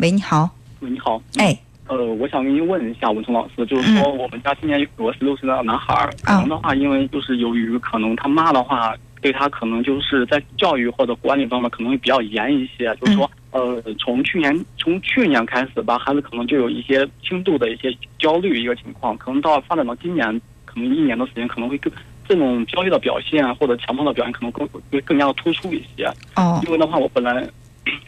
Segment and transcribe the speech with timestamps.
[0.00, 0.48] 喂，你好。
[0.80, 1.20] 喂，你好。
[1.36, 1.56] 哎。
[1.86, 21.92] 呃，我想跟您问一下，文聪老师，就是说我们家今年有个十六岁的男孩，可能的话，因为就是由于可能他妈的话对他可能就是在教育或者管理方面可能会比较严一些，就是说，呃，从去年从去年开始吧，孩子可能就有一些轻度的一些焦虑一个情况，可能到发展到今年，可能一年的时间可能会更
[22.28, 26.06] 这种焦虑的表现或者强迫的表现可能更会更加的突出一些。
[26.36, 26.60] 哦。
[26.64, 27.44] 因为的话，我本来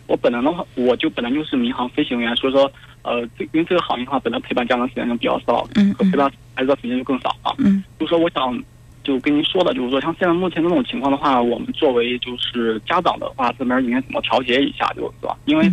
[0.07, 2.71] 我本来的话，我就本来就是民航飞行员，所以说。
[3.05, 7.51] 呃，这因为这个行业的话，本来陪伴家长时间就比较少，嗯，和陪伴孩子的时间就更少啊。
[7.59, 8.57] 嗯，就说我想
[9.03, 15.37] 就跟您说的，就是说像现在目前这种情况的话，我们作为就是家长的话，这边应该怎么调节一下，就是吧？
[15.47, 15.69] 因为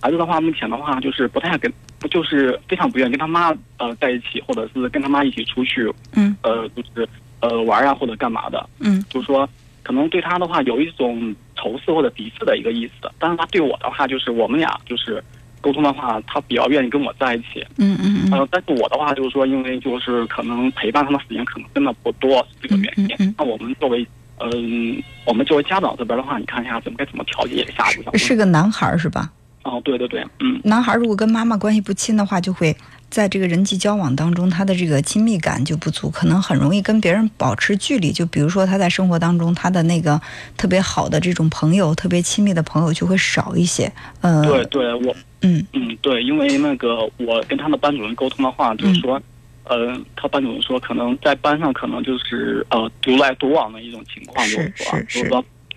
[0.00, 1.70] 孩子的话，目前的话就是不太跟，
[2.10, 5.86] 就是非常不愿意跟他妈呃在一起，或者是跟他妈一起出去，
[6.16, 7.06] 嗯，呃，就是
[7.40, 9.46] 呃玩啊或者干嘛的，嗯，就是说
[9.82, 15.22] 可能对他的话有一种仇视或者敌视的一个意思，但是他对我的话就是我们俩就是。
[15.62, 17.62] 沟通的话，他比较愿意跟我在一起。
[17.76, 18.32] 嗯嗯嗯。
[18.32, 23.04] 呃，但是我的话就是说，因为就是可能陪伴他的时间可能真的不多，这个原因。
[23.18, 23.34] 嗯嗯。
[23.36, 24.00] 那我们作为，
[24.38, 27.84] 嗯，我们作为家长这边的话，你看一下怎么该怎么调节一下？
[28.16, 29.30] 是个男孩是吧？
[29.62, 30.60] 哦，对对对，嗯。
[30.64, 32.76] 男孩如果跟妈妈关系不亲的话，就会。
[33.10, 38.12] 在这个人际交往当中，他的这个亲密感就不足，可能很容易跟别人保持距离。
[38.12, 40.20] 就比如说他在生活当中，他的那个
[40.56, 43.92] 特别好的这种朋友，特别亲密的朋友就会少一些。
[44.20, 49.20] 呃，对对，我嗯嗯对，因为那个我跟他的班主任沟通的话，就是说，
[49.64, 55.28] 呃，他班主任说可能在班上可能就是呃独来独往的一种情况，是是是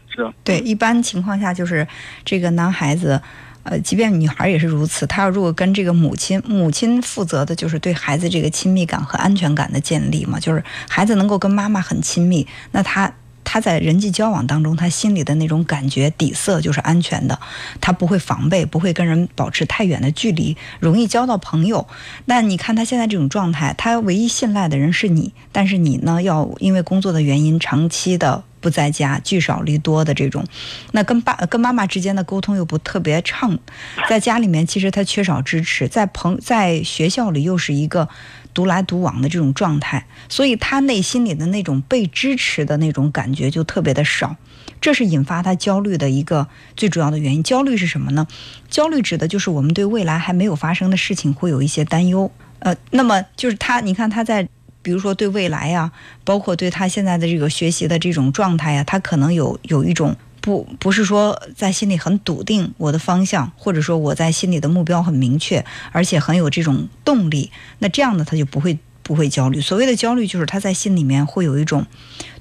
[0.08, 1.88] 是，对，一般情况下就是
[2.24, 3.20] 这个男孩子。
[3.64, 13.14] 呃，即便女孩也是如此，她要如果跟这个母亲，母亲负责的就是对孩子这个亲密感和安全感的建立嘛，就是孩子能够跟妈妈很亲密，那他
[13.46, 17.40] 他在人际交往当中，他心里的那种感觉底色就是安全的，
[17.80, 21.88] 他不会防备，不会跟人保持太远的距离，容易交到朋友。
[22.26, 28.44] 那你看他现在这种状态，他唯一信赖的人是你，但是你呢，要因为工作的原因，长期的。
[28.64, 30.46] 不在家，聚少离多的这种，
[30.94, 33.60] 那跟爸跟妈妈之间的沟通又不特别畅，
[34.08, 38.08] 在家里面其实他缺少支持，在朋在学校里又是一个
[38.54, 44.38] 独来独往的这种状态，所以他内心里的那种被支持的那种感觉就特别的少，
[44.80, 46.48] 这是引发他焦虑的一个
[46.78, 47.44] 最主要的原因。
[47.44, 48.26] 焦虑是什么呢？
[48.70, 54.48] 焦虑指的就是我们对未来还没有发生的事情会有一些担忧，呃，那么就是他，你看他在。
[54.84, 55.92] 比如说对未来呀，
[56.24, 67.50] 包括对他现在的这个学习的这种状态呀，他可能有有一种不不是说在心里很笃定我的方向，或者说我在心里的目标很明确，而且很有这种动力。
[67.80, 69.62] 那这样呢，他就不会不会焦虑。
[69.62, 71.86] 所谓的焦虑，就是他在心里面会有一种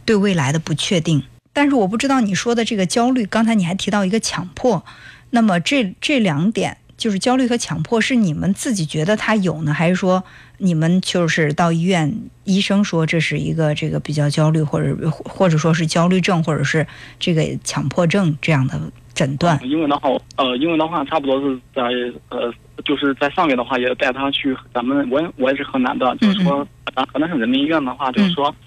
[0.04, 1.22] 对未来的不确定。
[1.52, 4.84] 但是我不知道你说的这个焦虑，刚才你还提到一个强迫，
[5.30, 6.78] 那么这这两点。
[7.02, 10.22] 就是焦虑和强迫是你们自己觉得他有呢，还是说
[10.58, 12.14] 你们就是到医院，
[12.44, 16.86] 医生说这是一个这个比较焦虑，或者或者说是焦虑症，或者是
[17.18, 18.80] 这个强迫症这样的
[19.12, 19.58] 诊断？
[19.64, 21.82] 因为的话，呃，因为的话，差不多是在
[22.28, 22.54] 呃，
[22.84, 26.64] 就是在上月的话，也带他去咱们，我我也是河南的，就是说
[26.94, 28.48] 咱河南省人民医院的话，就是说。
[28.48, 28.61] 嗯，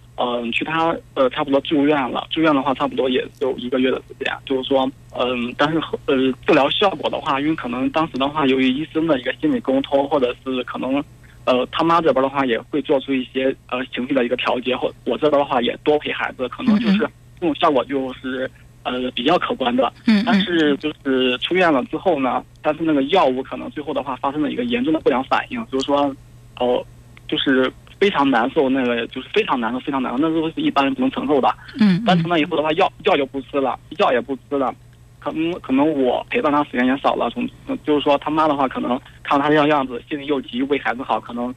[0.54, 2.26] 去他呃，差不多住院了。
[2.30, 4.34] 住院的话，差不多也就一个月的时间。
[4.46, 6.16] 就是说，嗯，但是呃，
[6.48, 11.04] 治疗效果的话，因为可能当时的话，由于医生的一个心理沟通，或者是可能，
[11.44, 18.50] 呃，他妈这边的话也会做出一些呃情绪的一个调节，或我这边的话也多陪孩子，可能就是这种效果就是
[18.84, 19.92] 呃比较可观的。
[20.08, 20.24] 嗯。
[20.26, 26.16] 但是就是出院了之后呢，但是那个药物可能最后的话发生了一个严重的不良反应，就是说，
[26.58, 26.82] 哦，
[27.28, 27.70] 就是。
[28.00, 31.54] 非常难受，那个就是非常难受，非常难受，那都是一般人不能承受的。
[31.80, 34.74] 嗯，但从那以后的话，药药就不吃了，药也不吃了。
[35.20, 37.48] 可能可能我陪伴他时间也少了，从
[37.84, 38.90] 就是说他妈的话，可能
[39.24, 41.54] 看到他这样样子，心里又急为孩子好，可能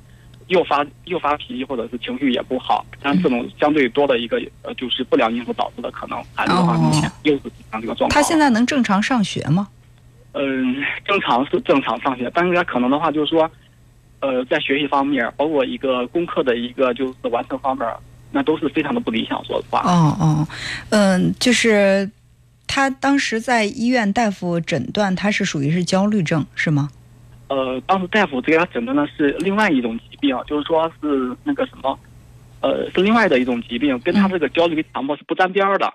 [0.47, 2.87] 又发又发脾气，或者是情绪也不好。
[3.03, 8.11] 但这种相对多的一个呃，就是不良因素导致的，可能孩子的话明显又是像这个状况。
[8.11, 9.69] 他现在能正常上学吗？
[10.33, 13.51] 嗯，正常是正常上学，但是他可能的话就是说。
[14.21, 17.87] 呃，在学习方面，包括一个功课的一个就是完成方面，
[18.33, 19.43] 那都是非常的不理想。
[19.45, 19.81] 说实话。
[19.83, 20.49] 哦哦，
[20.91, 22.11] 嗯，就是
[22.67, 26.89] 他当时在医院大夫诊断他是属于是焦虑症，是吗？
[27.47, 31.97] 呃，当时大夫给他诊断的是另外一种疾病，就是说是那个什么，
[32.61, 35.89] 呃，是另外的一种疾病，跟他这个焦虑跟强迫是不沾边儿的。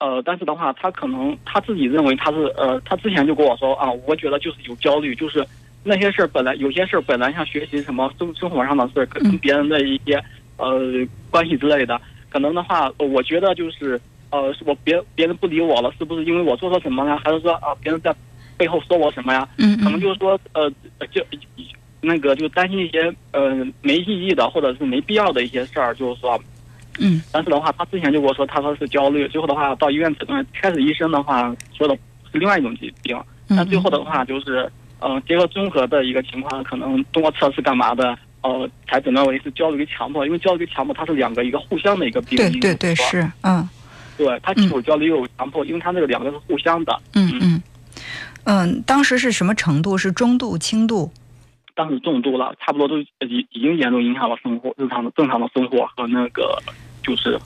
[0.00, 5.46] 呃，但是的话，他可能他自己认为他是呃，他之前就跟我说啊，我觉得就是有焦虑，就是。
[5.84, 10.22] 那些事儿本来有些事儿本来像学习什么生生活上的事儿，跟别人的一些
[10.56, 10.80] 呃
[11.30, 12.00] 关系之类的，
[12.30, 14.00] 可能的话，我觉得就是
[14.30, 17.16] 呃，我别别人不理我了，是不是因为我做错什么了？
[17.22, 18.14] 还是说啊，别人在
[18.56, 19.46] 背后说我什么呀？
[19.58, 20.70] 嗯可能就是说呃
[21.12, 21.24] 就
[22.00, 26.40] 那个就担心一些呃没意义的或者是没必要的一些事儿，就是说。
[27.00, 29.26] 嗯但是的话，他之前就跟我说，他说是焦虑。
[29.26, 31.98] 最后的话，到医院诊断，开始医生的话说的
[32.30, 33.16] 是另外一种疾病。
[33.48, 34.70] 嗯，但最后的话就是，
[35.06, 40.24] 嗯、结合综合的一个情况，可能通过测试干嘛的，呃，才诊断为是焦虑跟强迫。
[40.24, 42.58] 因为焦虑跟强迫它是两个一个互相的一个病因。
[42.58, 43.68] 对对对是，嗯
[44.16, 46.98] 对，它既有焦虑又有强迫，因为它那个两个是互相的。
[47.12, 47.62] 嗯嗯
[48.44, 49.98] 嗯，当时是什么程度？
[49.98, 51.12] 是中度、轻度？
[51.74, 56.56] 当时重度了，差不多都已已经严重影响了生活日常的正常的生活和那个
[57.02, 57.38] 就是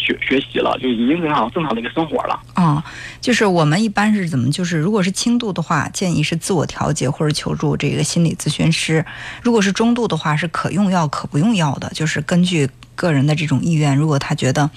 [0.00, 2.40] 学学习了，就已经影响正常的一个生活了。
[2.56, 2.82] 哦，
[3.20, 4.50] 就是我们一般是怎么？
[4.50, 9.04] 就是如果是轻度的话，建议是自我调节或者求助这个心理咨询师；
[9.42, 14.70] 如果是中度的话，是可用药可不用药的，就是根据个人的这种意愿，如果他觉得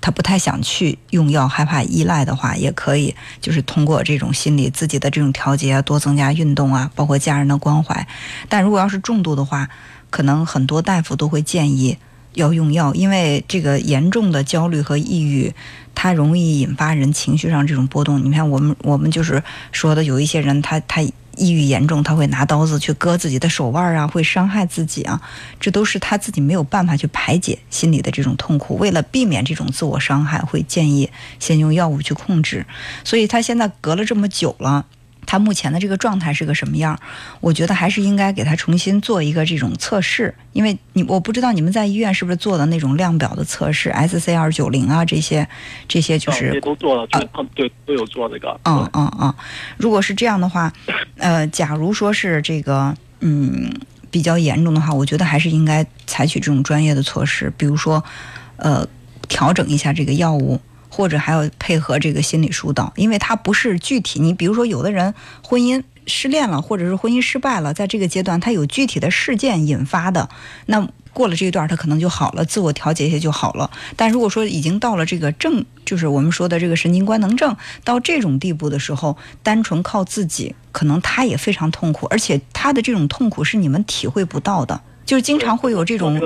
[0.00, 8.06] 他不太想去用药，害怕依赖的话，也可以就是通过这种心理自己的这种调节，多增加运动啊，包括家人的关怀。
[8.48, 9.68] 但如果要是重度的话，
[10.10, 11.96] 可能很多大夫都会建议。
[12.36, 15.52] 要用药，因为这个严重的焦虑和抑郁，
[15.94, 18.22] 它容易引发人情绪上这种波动。
[18.22, 19.42] 你看，我们我们就是
[19.72, 25.20] 说的，有一些人他他抑郁严重，他会拿刀子去割自己的手腕啊，会伤害自己啊，
[25.58, 28.76] 这都是他自己没有办法去排解心里的这种痛苦。
[28.76, 31.10] 为了避免这种自我伤害，会建议
[31.40, 32.66] 先用药物去控制。
[33.02, 34.86] 所以他现在隔了这么久了。
[35.26, 36.98] 他目前的这个状态是个什么样？
[37.40, 45.46] 我觉得还是应该给他重新做一个这种测试，因为你我不知道你们在医院是不是做的那种量表的测试，SC 二九零啊这些，
[45.88, 48.58] 这些就这是都做了，就嗯对都有做这个。
[48.64, 49.34] 嗯嗯嗯，
[49.76, 50.72] 如果是这样的话，
[51.18, 53.72] 呃，假如说是这个嗯
[54.10, 58.02] 比较严重的话，我觉得还是应该采取这种专业的措施，比如说
[58.56, 58.86] 呃
[59.28, 60.60] 调整一下这个药物。
[60.96, 64.18] 或者还要配合这个心理疏导，因为它不是具体。
[64.18, 65.12] 你比如说，有的人
[65.42, 70.30] 婚姻失恋了，或者是婚姻失败了，在这个阶段，他有具体的事件引发的，
[70.64, 73.70] 那过了这一段，他可能就好了，自我调节一下就好了。
[73.94, 77.54] 但如果说已经到了这个症，就是我们说的这个神经官能症
[77.84, 84.80] 到这种地步的时候，单纯靠自己，可能他也非常痛苦，而且他的这种痛苦是你们体会不到的。
[85.04, 86.18] 就是经常会有这种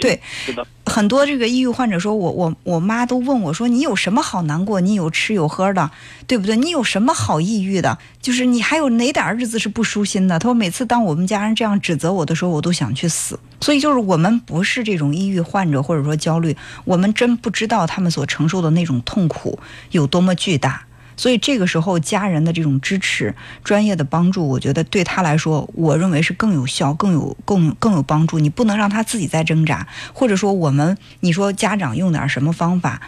[0.00, 4.80] 对，是的，很多这个抑郁患者说，我我我妈都问我说，你有什么好难过？
[4.80, 5.88] 你有吃有喝的，
[6.26, 6.56] 对不对？
[6.56, 7.96] 你有什么好抑郁的？
[8.20, 10.36] 就是你还有哪点日子是不舒心的？
[10.40, 13.38] 他说每次当我们家人这样指责我的时候，我都想去死。
[13.60, 19.60] 所以就是我们不是这种抑郁患者或者说焦虑，我们真不知道他们所承受的那种痛苦
[19.92, 20.82] 有多么巨大。
[21.20, 28.38] 所以这个时候，家人的这种支持、专业的帮助，我觉得对他来说，我认为是更有效、更有更更有帮助。
[28.38, 33.02] 你不能让他自己在挣扎，或者说我们，你说家长用点什么方法，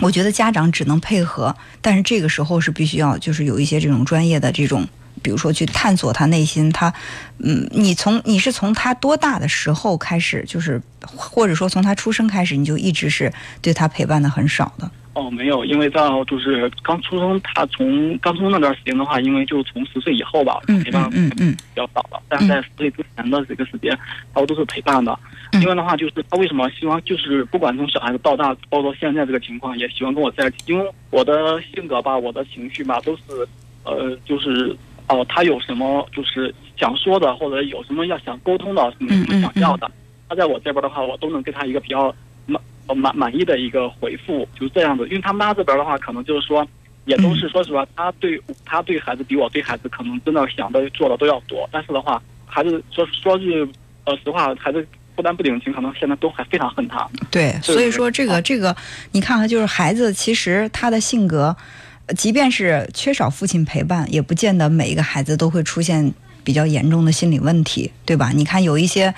[0.00, 4.84] 我觉得家长只能配合，但是这个时候是必须要就是有一些这种专业的这种，
[5.22, 6.92] 比如说去探索他内心，他，
[7.38, 14.90] 嗯，你从你是从他多大的时候开始，就是或者说从他出生开始，你就一直是对他陪伴的很少的。
[15.14, 22.22] 哦，没有，因为到就是刚出生，他从刚出生那段时间的话，因为就从十岁以后吧，嗯陪伴嗯嗯比较少了。
[22.28, 23.96] 但是在十岁之前的这个时间，
[24.32, 25.18] 他都是陪伴的。
[25.52, 30.56] 另外的话，就是他为什么希望，就是不管从小孩子到大，包括现在这个情况，也喜欢跟我在一起。
[30.72, 33.22] 因为我的性格吧，我的情绪吧，都是
[33.84, 34.74] 呃，就是
[35.08, 39.90] 哦、他有什么就是想说的，或者有什么要想沟通的，什么嗯什么想要的，
[40.26, 42.14] 他在我这边的话，我都能给他一个比较
[42.86, 45.06] 满呃满满意的一个回复，就是这样子。
[45.08, 46.66] 因为他妈这边的话，可能就是说，
[47.04, 53.66] 也都是说实话，他对他对孩子比我对孩子可能真的想的做的都要多，但是的话，孩子说说句
[54.04, 57.08] 呃实话，孩子不但不领情，可能现在都还非常恨他。
[57.30, 58.74] 对，所以说这个这个，
[59.12, 61.56] 你看看，就是孩子其实他的性格，
[62.06, 66.12] 呃即便是缺少父亲陪伴，也不见得每一个孩子都会出现
[66.44, 68.32] 比较严重的心理问题，对吧？
[68.34, 69.14] 你看有一些。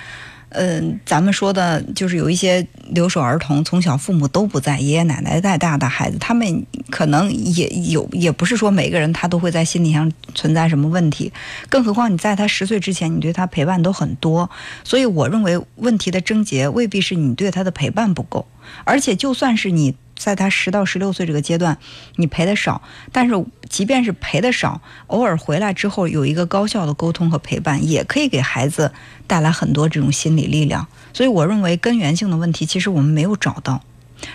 [0.49, 11.33] 嗯，咱们说的就是有一些留守儿童，从小父母都不在，爷爷奶奶带大的孩子，他们可能也有，也不是说每个人他都会在心理上存在什么问题。
[11.67, 14.49] 更何况你在他十岁之前，你对他陪伴都很多，
[14.85, 18.45] 所以我认为问题的症结未必是你对他的陪伴不够，
[18.85, 19.95] 而且就算是你。
[20.15, 21.77] 在他十到十六岁这个阶段，
[22.15, 22.81] 你陪的少，
[23.11, 28.93] 但是即便是陪的少，偶尔回来之后有一个高效的沟通和陪伴，也可以给孩子
[29.27, 30.87] 带来很多这种心理力量。
[31.13, 33.83] 所以我认为根源性的问题，其实我们没有找到，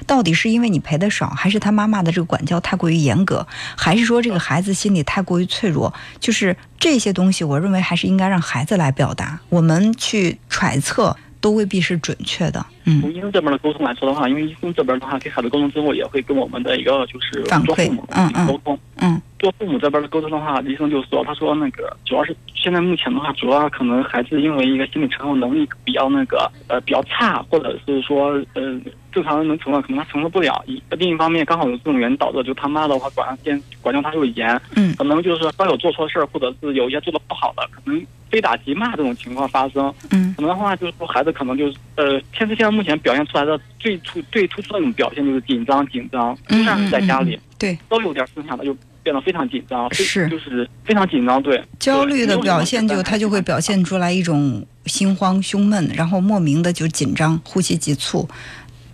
[0.07, 3.47] 到底是因为你陪的少，还是他妈妈的这个管教太过于严格，
[3.77, 5.93] 还是说这个孩子心理太过于脆弱？
[6.21, 11.17] 就是这些东西，我认为还是应该让孩子来表达，我们去揣测。
[11.41, 12.65] 都未必是准确的。
[12.85, 18.79] 嗯，从医生这边的沟通来说的话，因为医生这边的话给孩子沟通之后，也会跟我们的一个就是反馈做父母嗯嗯沟通。
[18.97, 28.79] 嗯做父母这边的沟通的话，医生就说，他说那个主要是现在目前的话，主要可能孩子因为一个心理承受能力比较那个呃比较差，或者是说呃
[29.11, 30.63] 正常人能承受，可能他承受不了。
[30.67, 37.99] 一另一方面，刚好有这种原因导致，就他妈的话管上监管教他又严，嗯可能就是说稍有做错事儿，或者是有一些做的不好的，可能
[38.31, 39.93] 非打即骂这种情况发生。
[40.11, 47.35] 嗯可能的话，就是说孩子可能就是呃，现在现在目前表现出来的最突最突出的一种表现就是紧张紧张，就嗯算是在家里。
[47.35, 51.63] 嗯对，都有点声响的，就变得非常紧张，是就是非常紧张，对。
[51.79, 58.27] 焦虑的表现就他就会表现出来一种心慌胸闷，然后莫名的就紧张，呼吸急促，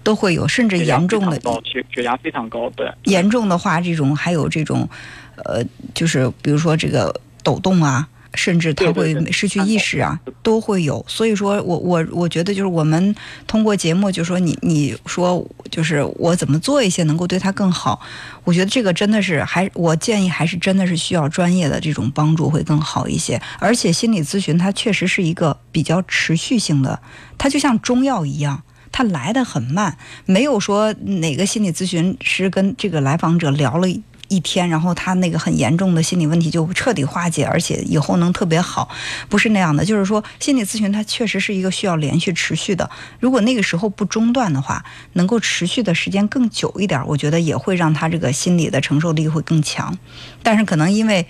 [0.02, 2.90] 都会有，甚至严重的非常高，血血压非常高，对。
[3.04, 4.88] 严重的话，这种还有这种，
[5.36, 5.64] 呃，
[5.94, 7.14] 就是比如说这个
[7.44, 11.04] 抖动啊，甚至他会失去意识啊，都会有。
[11.08, 13.12] 所以说我我我觉得就是我们
[13.46, 18.00] 通过节目就说你你说就是我怎么做一些能够对他更好，
[18.44, 23.40] 我觉得这个真的是还我建议还是真的是需要专业的这种帮助会更好一些。
[23.58, 27.00] 而且心理咨询它确实是一个比较持续性的，
[27.36, 28.62] 它就像中药一样。
[28.92, 33.86] 它来的很慢，没有说哪个心理咨询师跟这个来访者聊了
[34.28, 38.88] 一天，然后他那个很严重的心理问题就彻底化解，而且以后能特别好，
[39.28, 39.84] 不是那样的。
[39.84, 42.88] 就是说，心理咨询它确实是一个需要连续持续的。
[43.20, 49.96] 如果那个时候不中断的话，能够持续的时间更久一点，我觉得也会让他这个心理的承受力会更强。
[50.42, 51.26] 但是可能因为。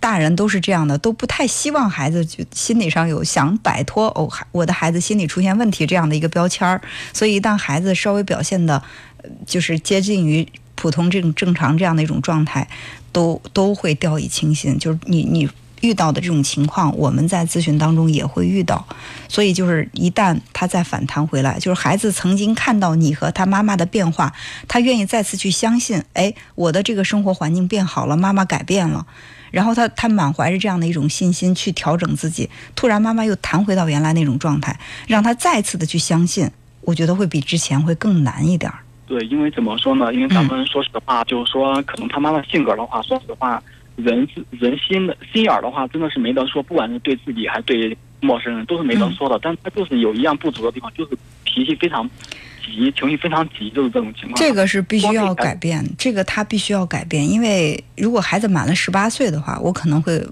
[0.00, 6.80] 大人都是这样的，都不太希望孩子就心理上有想摆脱哦，我的孩子心理出现问题这样的一个标签儿。
[7.12, 8.82] 所以，一旦孩子稍微表现的，
[9.44, 10.46] 就是接近于
[10.78, 12.68] 普通这种正常这样的一种状态，
[13.10, 14.78] 都都会掉以轻心。
[14.78, 15.48] 就是你你
[15.80, 18.86] 遇到的这种情况，我们在咨询当中也会遇到。
[19.28, 24.32] 所以，就是一旦他再反弹回来，就是孩子曾经看到你和他妈妈的变化，
[24.68, 29.04] 他愿意再次去相信，哎，我的这个生活环境变好了，妈妈改变了。
[29.50, 36.50] 然后他他满怀着这样的一种信心去调整自己，突然妈妈又弹回到原来那种状态，让他再次的去相信，
[36.82, 38.78] 我觉得会比之前会更难一点儿。
[39.08, 40.12] 对，因为怎么说呢？
[40.12, 43.60] 因为咱们说实话，就是说，可能他妈妈性格的话，说实话，
[43.96, 49.38] 人是人心的心眼儿的话，真的是没得说，不管是对自己还是对陌生人，都是没得说的。
[49.42, 52.08] 但他就是有一样不足的地方，就是脾气非常
[52.62, 54.34] 急，情绪非常急，就是这种情况。
[54.36, 60.22] 这个是必须要改变，这个他必须要改变，因为如果孩子满了十八岁的话，我可能会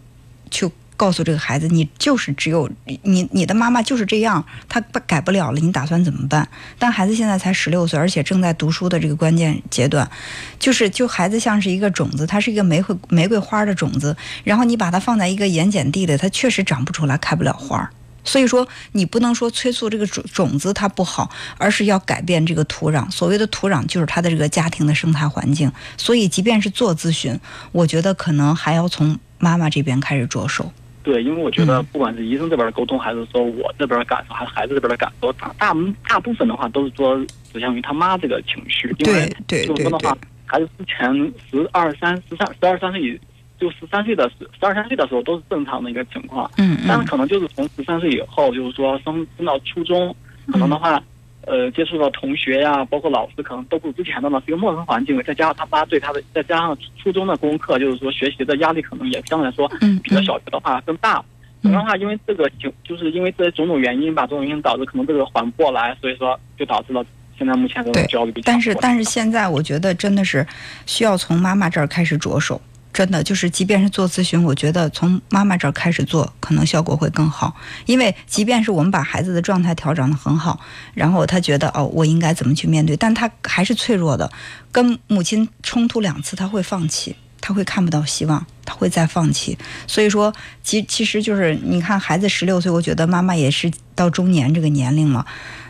[0.50, 2.70] 去告诉这个孩子，你就是只有
[3.02, 6.48] 你你的妈妈就是这样，她不改不了了，你打算怎么办？
[6.78, 10.10] 但孩子现在才十六岁，而且正在读书的这个关键阶段，
[10.58, 17.90] 就是就孩子像是一个种子，它是一个玫瑰玫瑰花的种子，然后你把它放在一个盐碱地里，它确实长不出来，开不了花。
[18.24, 23.08] 所以说，你不能说催促这个种种子它不好，而是要改变这个土壤。
[23.08, 25.70] 所谓的土壤，就是他的这个家庭的生态环境。
[25.96, 27.38] 所以，即便是做咨询，
[27.70, 30.72] 我觉得可能还要从妈妈这边开始着手。
[31.06, 35.72] 对，因为我觉得嗯不管是医生这边的沟通，还是说我这边的感受，还是孩子这边的感受，大大
[36.08, 37.16] 大部分的话都是说
[37.52, 38.92] 指向于他妈这个情绪。
[38.98, 43.20] 因为就是说的话，孩子之前十二三、十三、十二三岁以
[43.60, 46.50] 就十三岁的十十二三岁的时候都是正常的一个情况，
[46.88, 50.12] 但是可能就是从十三岁以后，就是说升升到初中，
[50.50, 51.00] 可能的话。
[51.46, 61.24] 呃，接触到同学呀，包括老师，可能都不如之前的呢，是一个陌生环境，再加上他妈对他的，再加上初中的功课，就是说学习的压力可能也相对来说嗯比较小学的话更大。
[61.62, 67.04] 可嗯能的话，因为这个情，就是因为这种种原因吧，种种原因导致可能这个缓不过来，所以说就导致了
[67.38, 68.32] 现在目前这种焦虑。
[68.44, 70.46] 但是但是现在我觉得真的是
[70.84, 72.60] 需要从妈妈这儿开始着手。
[72.96, 77.54] 真的就是，即便是做咨询，我觉得从妈妈这儿开始做，可能效果会更好。
[77.84, 80.58] 因为即便是我们把孩子的状态调整的很好，
[80.94, 84.32] 然后他觉得哦，我应该怎么去面对，但他还是脆弱的，
[84.72, 89.58] 跟母亲冲突两次，他会放弃，他会看不到希望，他会再放弃。
[89.86, 95.26] 所以说，其其实就是你看，孩子十六岁，我觉得妈妈也是到中年这个年龄了。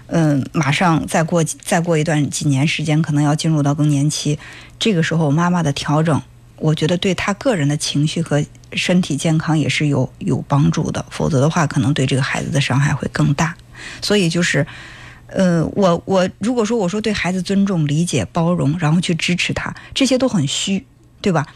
[0.07, 4.39] 嗯，马上再过再过一段几年时间，可能要进入到更年期，
[4.79, 6.23] 这个时候妈妈的调整。
[6.59, 13.55] 我觉得对他个人的情绪和身体健康也是有有帮助的，否则的话，可能对这个孩子的伤害会更大。
[14.01, 14.67] 所以就是，
[15.27, 20.87] 呃，我我如果说我说对孩子尊重、理解、包容，然后去支持他，这些都很虚，
[21.21, 21.47] 对吧？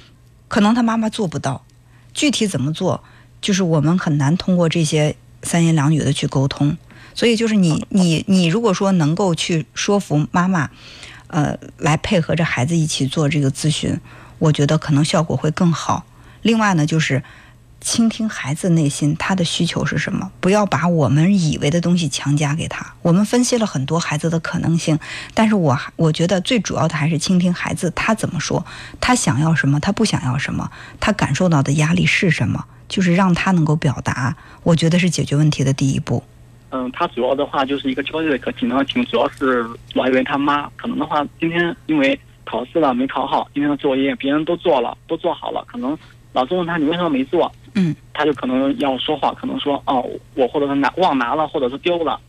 [0.48, 1.64] 可能他妈妈做不到，
[2.12, 3.02] 具体怎么做，
[3.40, 6.76] 就是我们很难通过这些三言两语的去沟通。
[7.14, 10.70] 所以就是你你你如果说能够去说服妈妈，
[11.28, 13.98] 呃，来配合着孩子一起做这个咨询。
[14.40, 16.04] 我觉得可能效果会更好。
[16.42, 17.22] 另外呢，就是
[17.80, 22.94] 倾听孩子内心他的需求是什么，不要把我们以为的东西强加给他。
[23.00, 24.98] 我们分析了很多孩子的可能性，
[25.32, 28.66] 但是我我觉得最主要的还是倾听孩子他怎么说，
[29.00, 34.36] 他想要什么，他不想要什么，他感受到的压力是什么，就是让他能够表达。
[34.62, 36.22] 我觉得是解决问题的第一步。
[36.72, 42.18] 嗯，他主要的话就是一个焦虑的可紧张情，主要是老以为他妈可能的话，今天因为
[42.50, 45.96] 考试了没考好，今天的作业别人都做了，都做好了，可能
[46.32, 47.50] 老师问他你为什么没做？
[47.74, 50.04] 嗯，他就可能要说话，可能说哦，
[50.34, 52.20] 我或者是拿忘拿了，或者是丢了。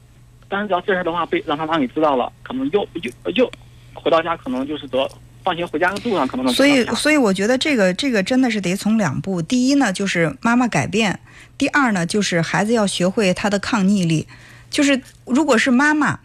[0.47, 3.51] 但是只要这事的话被让他妈给知道了，可能又又又
[3.95, 5.09] 回到家，可能就是得
[5.43, 6.53] 放学回家的路上可能能。
[6.53, 9.41] 所以，所以我觉得这个这个真的是得从两步。
[9.41, 11.15] 第一呢，就是妈妈改变；
[11.57, 14.27] 第二呢，就是孩子要学会他的抗逆力。
[14.69, 16.19] 就是如果是妈妈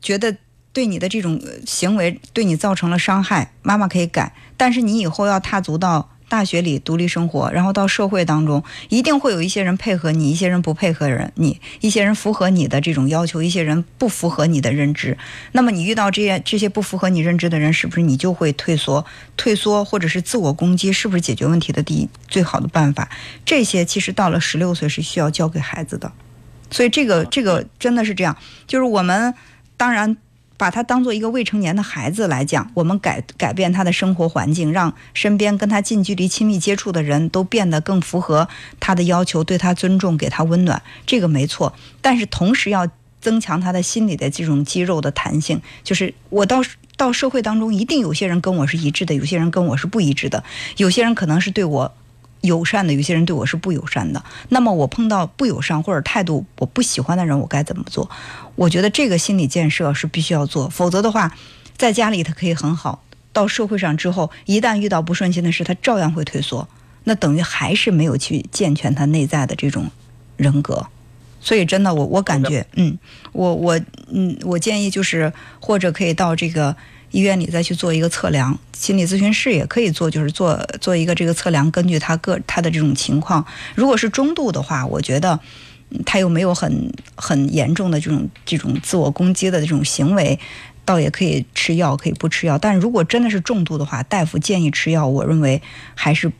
[0.00, 0.36] 觉得
[0.72, 4.34] 对你的这种行为对你造成了伤害，妈妈可以改。
[4.56, 6.08] 但是你以后要踏足到。
[6.32, 15.18] 大学里独立生活，然后到社会当中，一定会有一些人配合你，一些人不配合人你，一些人符合你的这种要求，一些人不符合你的认知。
[15.52, 19.04] 那么你遇到这些这些不符合你认知的人，是不是你就会退缩、
[19.36, 20.90] 退缩，或者是自我攻击？
[20.90, 23.10] 是不是解决问题的第一最好的办法？
[23.44, 26.10] 这些其实到了十六岁是需要教给孩子的。
[26.70, 28.34] 所以这个这个真的是这样，
[28.66, 29.34] 就是我们
[29.76, 30.16] 当然。
[30.62, 41.74] 把他当做一个未成年的孩子来讲，我们改改变他的生活环境，让身边跟他近距离亲密接触的人都变得更符合他的要求，对他尊重，给他温暖，这个没错。
[42.00, 42.86] 但是同时要
[43.20, 46.62] 增强他的心理的这种肌肉的弹性，就是我到
[46.96, 50.44] 到社会当中，一定有些人跟我是一致的，有些人跟我是不一致的，
[50.76, 51.92] 有些人可能是对我。
[52.42, 54.22] 友善的，有些人对我是不友善的。
[54.50, 58.08] 那么我碰到不友善或者态度我不喜欢的人，我该怎么做？
[58.54, 61.34] 我觉得这个心理建设是必须要做，否则的话，
[61.76, 66.68] 在家里他可以很好，到社会上之后，一旦遇到不顺心的事，他照样会退缩。
[67.04, 69.90] 那等于还是没有去健全他内在的这种
[70.36, 70.86] 人格。
[71.40, 72.98] 所以真的，我我感觉，嗯，
[73.32, 73.80] 我我
[74.12, 76.76] 嗯，我建议就是或者可以到这个。
[77.12, 85.38] 医院里再去做一个测量，心理咨询师也可以做，就是做做一个这个测量，根据他个他的这种情况，如果是中度的话，我觉得
[86.04, 90.38] 他又没有很很严重的这种这种自我攻击的这种行为，
[90.84, 92.56] 倒也可以吃药，可以不吃药。
[92.58, 95.60] 但如果真的是重度的话，大夫建议吃药，我认为
[95.94, 96.32] 还是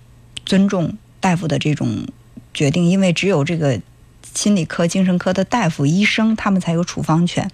[0.45, 2.07] 尊重大夫的这种
[2.55, 3.79] 决定，因为只有这个
[4.35, 7.51] 心理科、精神科的大夫、医生，他们才有处方权。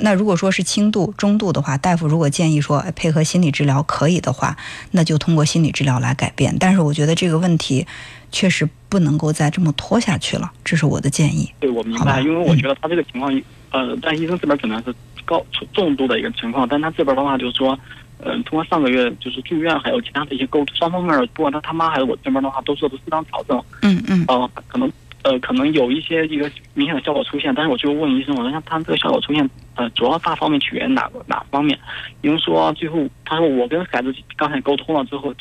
[0.00, 4.56] 那如果说是轻度、中度的话，大夫如果建议说配合心理治疗可以的话，
[4.92, 6.56] 那就通过心理治疗来改变。
[6.58, 7.86] 但是我觉得这个问题
[8.30, 11.50] 确实不能够再这么拖下去了，这是我的建议。
[11.60, 13.32] 对，我明白，因为我觉得他这个情况，
[13.70, 17.78] 呃，但医生这边可能是高重度的一个情况，但他这边的话就是说，
[18.18, 23.62] 嗯，通过上个月就是住院还有其他的一些沟通，双方面不管他他妈还是我这边的话都做的适当调整。
[23.82, 24.24] 嗯嗯。
[24.28, 24.90] 呃，可能。
[25.24, 31.78] 呃，可能有一些一个明显的效果出现，但是我就问医生，我说像他这个效果出现，呃，主要大方面取决于哪个哪方面？
[32.20, 35.34] 医生说最后他说我跟孩子刚才沟通了之后，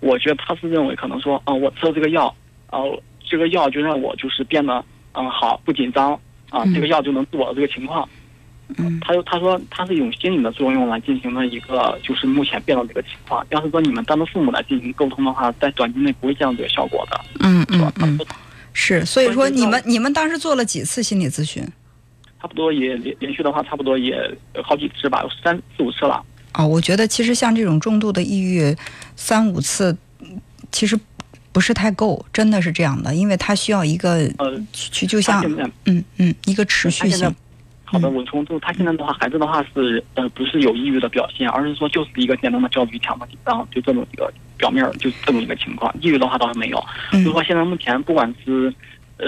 [0.00, 2.34] 我觉得他是认为可能说，啊，我吃了这个药，
[2.70, 6.12] 呃，这个药就让我就是变得嗯好不紧张
[6.50, 8.08] 啊，这个药就能治我的这个情况。
[8.78, 13.44] 嗯，他就他说他是用心理的作用来进行的一个就是目前变到这个情况。
[13.50, 17.20] 要是说你们当着父母来进行沟通的话，在短期内不会见到这个效果的。
[17.40, 18.18] 嗯嗯嗯。
[18.72, 21.62] 是，所以说你们你们当时做了几次心理咨询？
[22.40, 24.16] 差不多也连连续的话，差不多也
[24.62, 26.24] 好几次吧，三四五次了。
[26.54, 28.74] 哦，我觉得其实像这种重度的抑郁，
[29.14, 29.96] 三五次
[30.72, 30.98] 其实
[31.52, 35.44] 不是太够，真的是这样的，因为它需要一个呃，去就像
[35.84, 37.34] 嗯嗯一个持续性。
[37.84, 44.32] 好的，我从就他现在的话，孩子的话是呃不是有抑郁的表现，而是说就是一个简单的焦虑、强迫紧张，就这么一个。
[44.60, 46.78] 表面就这么一个情况，抑郁的话倒是没有。
[47.12, 48.72] 就是说现在目前不管是
[49.16, 49.26] 呃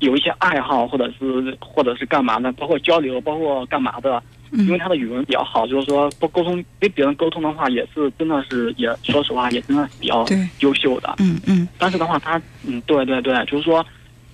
[0.00, 10.26] 有一些爱好，或者是或者是干嘛的，包括交流，包括干嘛的，因为他的语文比较好，就是说不沟通跟别人沟通的话，也是真的是也说实话也真的是比较
[10.60, 11.14] 优秀的。
[11.18, 11.66] 嗯嗯。
[11.78, 13.84] 但是的话，他嗯对对对，就是说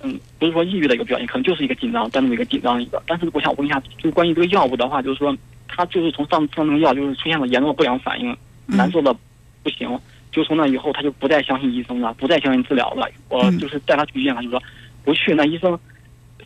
[0.03, 3.01] 嗯不是说抑郁的一个表现，可能就是一个紧张，单独的一个紧张一个。
[3.07, 5.37] 但是我想问一下，就关于这个药物的话，就是说
[5.69, 9.15] 他就是从上上那个药就是出现了严重的不良反应，难受的
[9.63, 9.89] 不行。
[10.33, 13.07] 就从那以后，他就不再相信医生了，不再相信治疗了。
[13.29, 14.61] 我就是带他去医院，他就说
[15.05, 15.35] 不去。
[15.35, 15.79] 那医生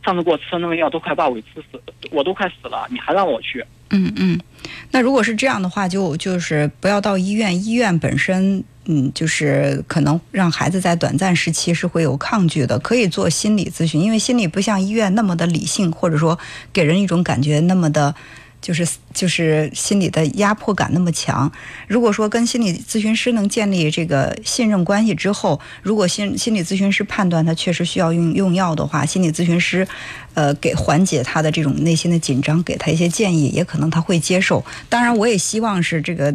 [0.04, 3.64] 上次给我吃的那个药都快把我给吃死，我都快死了，你还让我去？
[3.90, 4.40] 嗯嗯。
[4.90, 7.64] 那如果是这样的话，就就是不要到医院。
[7.64, 12.76] 医院本身，嗯，就是可能让孩子在短暂时期是会有抗拒的。
[12.80, 16.36] 可以做心理咨询，因为心理不像医院那么的理性，或者说
[16.72, 18.12] 给人一种感觉那么的。
[18.66, 21.48] 就是就是心理的压迫感那么强。
[21.86, 29.86] 如果说跟心理咨询师能建立这个信任关系之后，如果心心理咨询师判断他确实需要用用药的话，心理咨询师，
[30.34, 34.64] 呃，给缓解他的这种内心的紧张，给他一些建议，也可能他会接受。
[34.88, 36.34] 当然，我也希望是这个。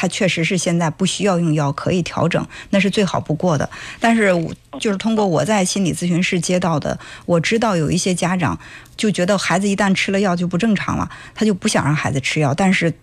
[0.00, 3.68] 他确实是现在不需要用药，可以调整，那是最好不过的。
[3.98, 4.32] 但是，
[4.78, 8.56] 就是通过我在心理咨询室接到的，我知道有一些家长
[8.96, 12.54] 就觉得孩子一旦吃了药就不正常了，他就不想让孩子吃药。
[12.54, 12.94] 但是，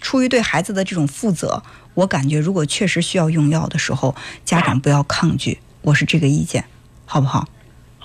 [0.00, 1.60] 出于对孩子的这种负责，
[1.94, 5.58] 我感觉如果确实需要用药的时候，家长不要抗拒。
[5.82, 6.64] 我是这个意见，
[7.04, 7.48] 好不好？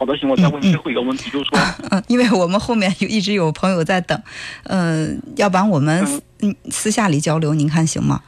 [0.02, 1.60] 好的，行，我再问最后一个问题，就是说，
[1.92, 4.20] 嗯，因为我们后面有一直有朋友在等，
[4.64, 6.04] 嗯，要不然我们
[6.40, 8.20] 嗯私下里交流，您看行吗？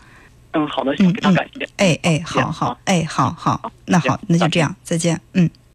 [0.51, 1.67] 嗯，好的，行，非常感谢。
[1.77, 5.49] 哎哎，好好，哎，好好，那好，那就这样，再见，嗯。